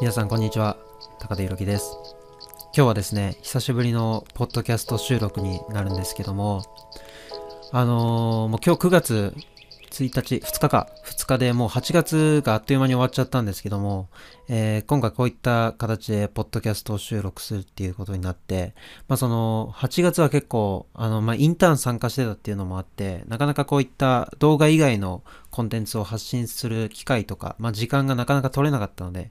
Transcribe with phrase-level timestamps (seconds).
[0.00, 0.76] 皆さんこんにちは。
[1.18, 1.96] 高田裕樹です。
[2.66, 6.62] 今日はですね久しぶりのポッドキャスト収録になるんですけども
[7.72, 9.34] あのー、もう今日9月
[9.90, 10.88] 1日、2日か、
[11.30, 14.08] 日でもう8月があっという間に終わっちゃったんですけども、
[14.48, 18.74] えー、今回こういった形でポッドキャストを収録するっていうことになって、
[19.08, 29.30] まあその、8月は結構、あの、まあインターン参加してたっていうのもあって、なかなかこういった動画以外のコンテンツを発信する機会とか、まあ時間がなかなか取れなかったので、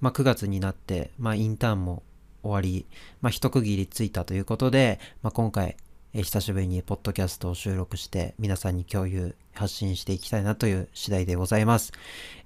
[0.00, 2.02] まあ9月になって、まあインターンも
[2.42, 2.86] 終わり、
[3.20, 5.76] まあ一区切りついたということで、まあ今回、
[6.18, 11.92] え久しぶりにポッドキャストを収録して皆さんに共有、発信していきたいなという次第でございます。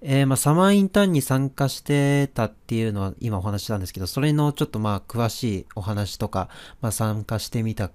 [0.03, 6.49] えー、まあ、サマーインターンに参加してたっていうのは今お話したんですけど、それのちょっとまあ詳しいお話とか、
[6.81, 7.93] まあ、参加してみた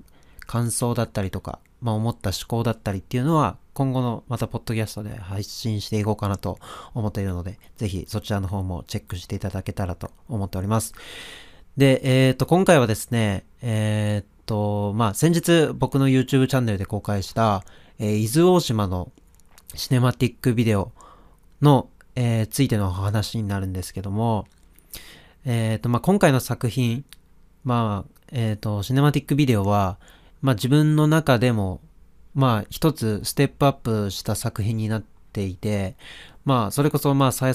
[0.48, 6.58] 感想だったりとか、まあ、思った思考だったりっていうのは今後のまたポッドキャストで配信していこうかなと
[6.94, 10.94] 思っているので、ぜひそちらの方もチェックしていただけたらと思っております。
[11.76, 17.64] で、えっ、ー、と、今回はですね、えっ、ー、と、まあ、先日僕の YouTube チャンネルで公開した、
[18.00, 19.12] えー、伊豆大島の
[19.74, 20.92] シネマティックビデオ
[21.62, 24.46] の、えー、ついての話になるんですけども、
[25.46, 27.06] えっ、ー、と、まあ、今回の作品、
[27.64, 29.98] まあ、えっ、と、シネマティックビデオは、
[30.42, 31.82] まあ、自分の中でも、
[32.34, 35.96] まあ、一つステップアップした作品になっていて、
[36.44, 37.54] まあ、それこそ、まあ、再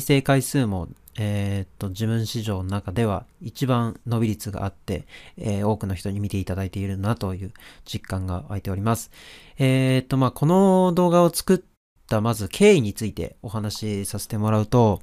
[0.00, 7.52] 生回数もえー、っと、自分市場の中では一番伸び率があって、えー、多くの人に見ていただいているなという
[7.84, 9.10] 実感が湧いております。
[9.58, 11.60] えー、っと、まあ、この動画を作っ
[12.08, 15.02] たまず経緯についてお話しさせてもらうと、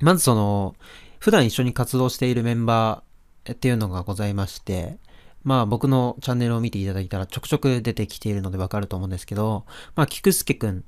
[0.00, 0.74] まずその、
[1.18, 4.98] 普段一緒に活動しているメンバーっていうのがございまして、
[5.42, 10.84] まあ僕のチャンネルを見ていただいたらちょくちょく出てきているのでわかると思うんですけど、まあ、キクスケくん、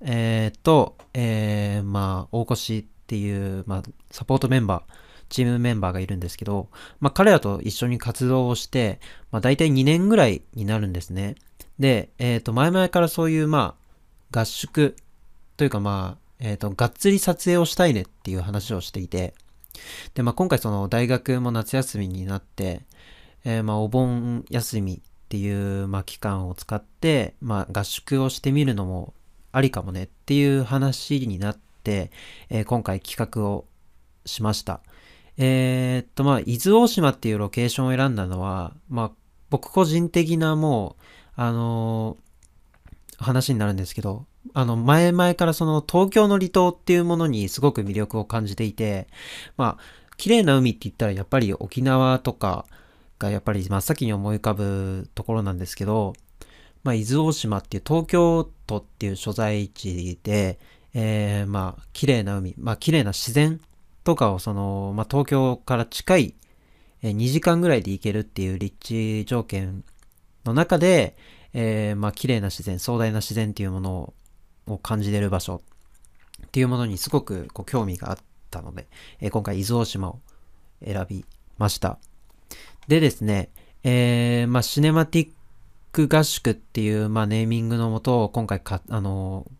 [0.00, 4.92] えー、と、えー、まあ、大越っていう、まあ、サポートメンバー、
[5.30, 6.68] チームメンバーがいるんですけど、
[7.00, 9.00] まあ、彼らと一緒に活動をして、
[9.32, 11.34] まあ、大体2年ぐらいになるんですね。
[11.80, 13.74] で、えっ、ー、と、前々からそういう、ま
[14.32, 14.94] あ、合宿
[15.56, 19.34] というか、まあ、えっ、ー、と、がっつり撮影をしたいねっていう話をしていて、
[20.14, 22.82] で、まあ、今回その大学も夏休みになって、
[23.44, 29.14] えー、まあ、お盆休みっていう、まあ、期間を使って、まあ、合宿をしてみるのも
[29.50, 33.66] ありかもねっていう話になって、、えー、今回企画を
[34.26, 34.80] しました。
[35.36, 39.10] えー、っと、まあ、伊豆大島っていうロケーションを選んだのは、まあ、
[39.48, 41.02] 僕個人的なもう、
[41.36, 49.06] あのー、話になるんですけど、あの、前々からその東京の離島っていうものにすごく魅力を感じていて、
[49.56, 52.66] まあ、綺麗な海って言ったらやっぱり沖縄とか
[53.18, 56.14] がやっぱり真っ先に思い浮かぶところなんですけど、
[56.82, 60.58] まあ、伊豆大島っていう東京都っていう所在地で、
[60.94, 63.60] えー、まあ、綺麗な海、まあ、綺麗な自然
[64.04, 66.34] とかを、その、まあ、東京から近い、
[67.02, 69.84] えー、2時間ぐらいで行けるっていう立地条件
[70.44, 71.16] の中で、
[71.52, 74.14] えー、まあ、綺麗な自然、壮大な自然っていうもの
[74.66, 75.62] を感じれる場所
[76.46, 78.18] っていうものにすごくこう興味があっ
[78.50, 78.86] たので、
[79.20, 80.20] えー、今回伊豆大島を
[80.84, 81.24] 選び
[81.58, 81.98] ました。
[82.88, 83.50] でですね、
[83.84, 85.30] えー、まあ、シネマティッ
[85.92, 89.46] ク合宿っていう、まあ、ネーミングのもと、今回か、あの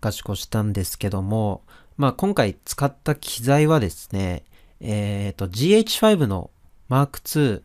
[0.00, 1.62] 宿をしたんですけども、
[1.96, 4.44] まあ今回使った機材はですね、
[4.80, 6.50] えっ、ー、と GH5 の
[6.88, 7.62] Mark II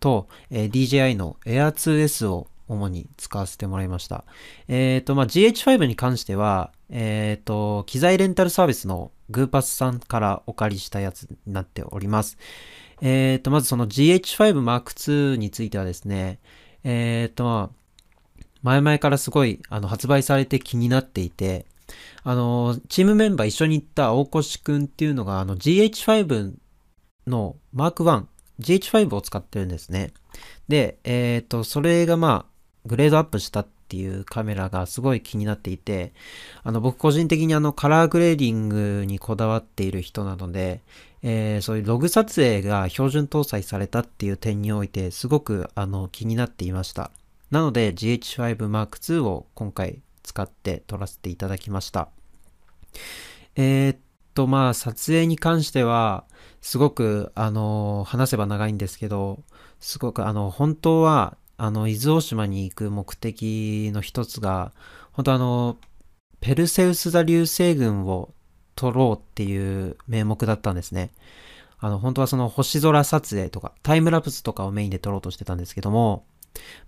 [0.00, 4.24] と、えー、DJI の Air2S を主に使わせてもらいました。
[4.68, 12.38] えっ、ー、と、まあ GH5 に関しては、えっ、と、機材レンタルサービスのグーパスさんからお借りしたやつになっております。
[13.00, 16.38] えっ、と、まずその GH5 Mark II についてはですね、
[16.84, 17.81] えっ、と、まあ、
[18.62, 21.66] 前々からすごいあの発売されて気になっていて、
[22.24, 26.52] あの、チームメンバー一緒に行った大越くんっていうのが、あの GH5
[27.26, 28.24] の Mark1、
[28.60, 30.12] GH5 を使ってるんですね。
[30.68, 32.52] で、えっ、ー、と、それがまあ、
[32.86, 36.12] グレードアップしたっていうカメラがすごい気になっていて、
[36.62, 40.80] あの、僕個人的にあの、カラーグレーディングにこだわっている人なので、
[41.22, 47.10] えー、そういうログ撮影が標準搭載されたっていう点において、すごくあの、気になっていました。
[47.52, 52.08] なので GH5 Mark II を今回使って撮らせていただきました。
[53.56, 53.98] えー、っ
[54.32, 56.24] と、まあ、撮影に関しては、
[56.62, 59.42] すごく、あの、話せば長いんですけど、
[59.80, 64.72] すごく、あの、本当は、あの、伊豆大島に行く目的の一つが、
[65.12, 65.76] 本当あの、
[66.40, 68.32] ペルセウス座流星群を
[68.76, 71.10] 撮ろうっていう名目だったんですね。
[71.78, 76.24] あの、本当はその星空撮影とか、タイムラプスとかをメインで撮ろうとしてたんですけども、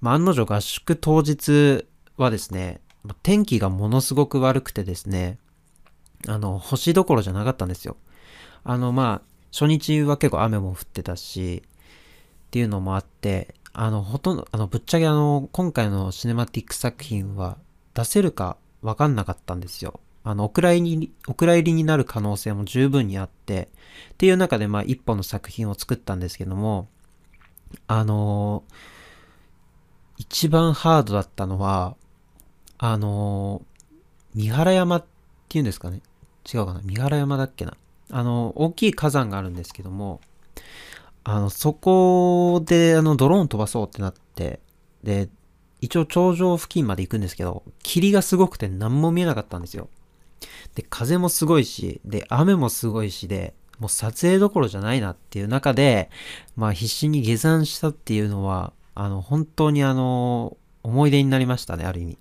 [0.01, 2.81] まあ、案の定合宿当日はですね、
[3.23, 5.39] 天気がものすごく悪くてですね、
[6.27, 7.97] あの、星どころじゃなかったんですよ。
[8.63, 17.59] あの、まあ、初日は結構雨も降ってたし、っていうのもあって、あの、ほとんど、あの、ぶっちゃけあの、今回のシネマティック作品は
[17.93, 20.01] 出せるかわかんなかったんですよ。
[20.23, 23.69] あの、お蔵入り、お蔵入りになる可能性も十分にあって、
[24.13, 26.89] っていう中でまあ一本の作品を作ったんですけども、
[27.89, 28.75] あのー、
[30.29, 31.97] 一番ハードだったのは、
[32.79, 35.05] あのー、三原山っ
[35.49, 36.01] ていうんですかね。
[36.53, 37.77] 違うかな三原山だっけな。
[38.11, 40.21] あの、大きい火山があるんですけども、
[41.25, 44.61] あの、そこで、あの、ドローン飛ばそうってなって、
[45.03, 45.29] で、
[45.81, 49.89] 一応頂上付近まで行くんですけど、霧がすごくて何も見えなかったんですよ。
[50.75, 56.11] で、風もすごいし、で、雨もすごいしで、もう撮影どころじゃないなっていう中で、
[56.57, 62.19] まあ必死に下山したっていうのは、あの、本当にあの、思い出になりましたね、ある意味。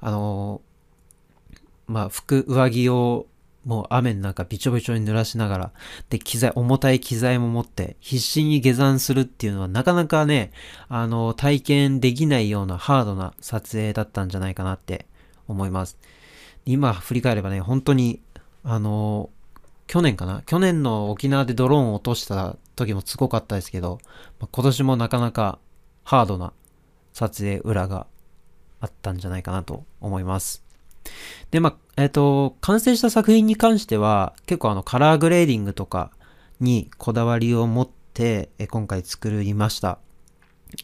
[0.00, 0.60] あの、
[1.86, 3.26] まあ服、上着を
[3.64, 5.72] もう雨の中びちょびちょに濡らしながら、
[6.08, 10.52] で、機材、重たい機材も持って必死に下山するっていうのはなかなかね、
[10.88, 15.06] あの、体験できないようなハードな撮影だったんじゃないかなって
[15.48, 15.98] 思います。
[16.64, 18.20] 今振り返ればね、本当に、
[18.62, 19.30] あの、
[19.88, 20.42] 去年かな？
[20.42, 24.00] 去年の沖縄でドローンを落とした時もすごかったですけど、
[24.40, 25.60] まあ、今年もなかなか
[26.06, 26.52] ハードな
[27.12, 28.06] 撮影裏が
[28.80, 30.62] あったんじゃないかなと思います。
[31.50, 36.12] で、まあ、えっ、ー、と、完成した作品に関しては、結構あの、カラーグレーディングとか
[36.60, 39.98] にこだわりを持って、え今回作りました。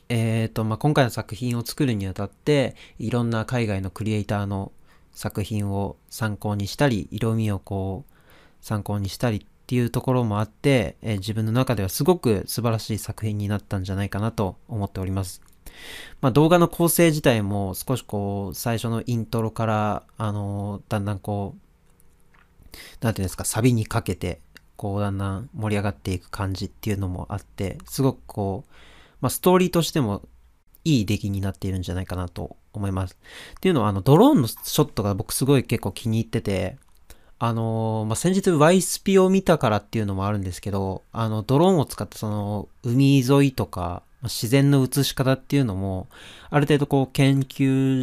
[0.09, 4.73] えっ、ー、と、まあ、今回の作品を作るにあたって、いろんな海外のクリエイターの
[5.13, 8.13] 作品を参考にしたり、色味をこう、
[8.61, 15.41] 参考にしたりっていうところもあって、えー、自分の中ではすごく素晴らしい作品になったんじゃないかなと思っております。
[16.21, 24.43] まあ、動画の構成自体も少しこう、最初のイントロから、あのー、だんだんこう、なんていうんですか、サビにかけて、
[24.77, 28.73] こう、だんだん盛り上がっていく感じっていうのもあって、すごくこう、
[29.23, 30.21] まあ、ストーリーとしても
[30.85, 33.17] いい出来になっているんじゃないかなと思います。
[33.57, 36.77] っていうのは、あの、ドローンのショットが僕すごい結構気に入ってて、
[37.45, 46.07] あのー、まあ、先日ワイスピを見たからっていうのもあるんですけど、あの、ドローンを使ったその、海沿いとか、自然の映し方っていうのも、
[46.51, 48.03] ある程度こう研究、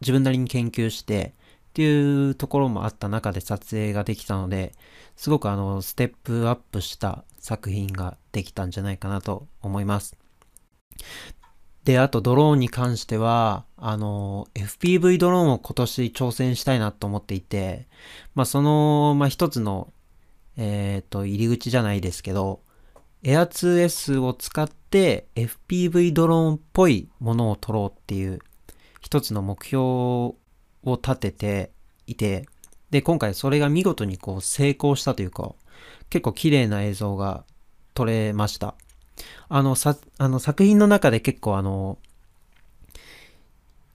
[0.00, 1.32] 自分なりに研究して
[1.70, 4.72] っていうところもあった中で撮影ができたので、
[5.16, 10.16] すごくあの、ステップアップした作品ができたんじゃないかなと思います。
[11.86, 17.86] で、あとドローンに関しては、あの、FPV ドローンを今年挑戦したいなと思っていて、
[18.34, 19.92] まあその、まあ一つの、
[20.56, 22.60] えっ、ー、と、入り口じゃないですけど、
[23.22, 28.40] エア 2S を使って FPV ドローンっぽいものを撮ろうっていう
[29.00, 30.36] 一つの目標を
[30.84, 31.70] 立てて
[32.08, 32.48] いて、
[32.90, 35.54] で、今回それが見事にこう成功したというか、
[36.10, 37.44] 結構綺麗な映像が
[37.94, 38.74] 撮れました。
[39.48, 41.98] あの、さ、あの作品の中で結構あの、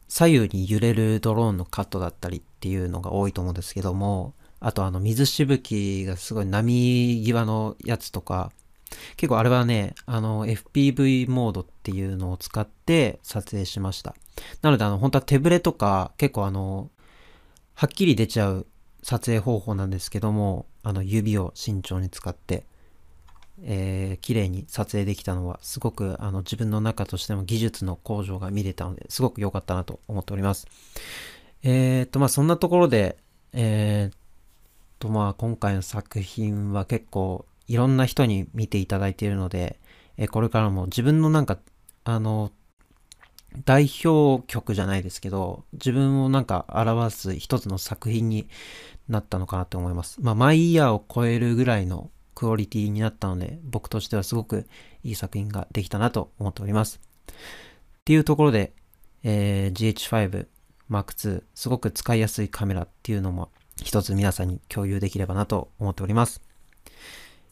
[0.07, 8.51] 左右に揺れるドローンのカットだったりっていうのが多いと思うんですけども、あとあの水しぶきがすごい波際のやつとか、
[9.15, 14.15] 結構あれはね、あの、FPV モードっていうのを使って撮影しました。
[14.61, 16.89] なので、あの、本当は手ブレとか、結構あの、
[17.73, 18.67] はっきり出ちゃう
[19.01, 22.65] 撮影方法なんですけども、あの、指を慎重に使って、
[23.63, 30.67] えー、綺麗に撮影できたのは、すごく、あの、自分の中としても技術の向上が見れたので、すごく良かったなと思っております。
[31.63, 33.17] えー、っと、まあ、そんなところで、
[33.53, 34.17] えー、っ
[34.99, 39.79] と、まあ、今回の作品は結構、いろんな人に見ていただいているので、
[40.17, 41.57] えこれからも自分のなんか、
[42.03, 42.51] あの、
[43.65, 48.47] 代表曲じゃないですけど、自分をなんか表す一つの作品に
[49.09, 50.19] なったのかなと思います。
[50.21, 52.09] まあ、マイイヤーを超えるぐらいの
[52.41, 54.67] クオリティになったので、僕としてはすごく
[55.03, 56.99] いい作品ができたなと思っております。
[57.29, 57.33] っ
[58.03, 58.73] ていうところで、
[59.21, 60.47] えー、GH5
[60.89, 63.51] Mark II すごく使いやすいカメラっていうのも
[63.83, 66.41] 一つ皆さんに共有できればなと思っております。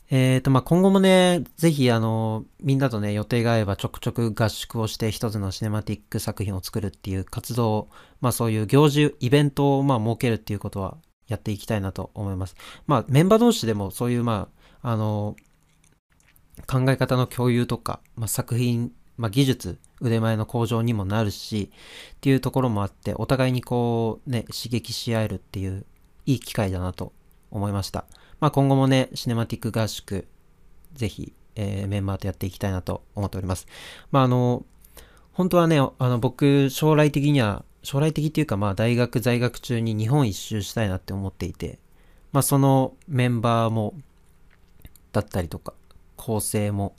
[0.09, 7.89] えっ、ー、と、まあ、今後もね、ぜひ、あの、みんなとね、予定が合えばちょくちょく合宿をして一つのシネマティック作品を作るっていう活動、
[8.21, 10.97] まあ、そういう行事、イベントを、ま、設けるっていうことは
[11.29, 12.55] やっていきたいなと思います。
[12.85, 14.49] まあ、メンバー同士でもそういう、ま
[14.81, 15.35] あ、あの、
[16.67, 21.71] 考え方の共有とか、まあ、作品、まあ、技術、腕前の向上にもなるし、
[22.15, 25.85] っていうところもあって、お互いにこう、ね、刺激し合えるっていう、
[26.25, 27.13] いい機会だなと
[27.51, 28.05] 思いました。
[28.39, 30.27] まあ、今後もね、シネマティック合宿、
[30.93, 33.67] ぜひ、えー、メンバーとやっていきたいなと思っております。
[34.11, 34.65] まあ、あの、
[35.33, 41.79] 本当はね、あの、僕、将来的には、将来的っていうかまあ大学在学中に日本一周したいなって思っていて、
[42.31, 43.93] まあそのメンバーも、
[45.11, 45.73] だったりとか、
[46.15, 46.95] 構成も、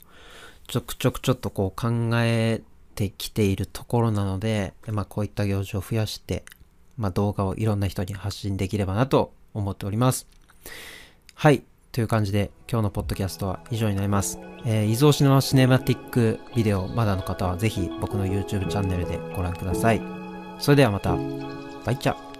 [0.67, 2.61] ちょくちょくちょっとこう考え
[2.95, 6.43] てきているところなので、まあこういった行事を増やして、
[6.97, 10.27] まあ動画をいろんな人に発信できればなと思っております。
[11.35, 11.63] はい。
[11.91, 14.39] という感じで今日のポッドキャストは以上になります。
[14.65, 20.20] えー、伊豆シネマシネマティックビデオまだの方はぜひ僕の YouTube チャンネルでご覧ください。
[20.61, 21.17] それではまた。
[21.83, 22.30] バイチャ